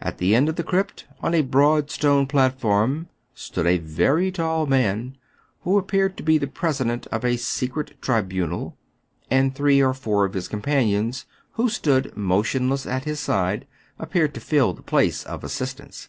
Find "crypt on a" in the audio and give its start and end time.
0.62-1.42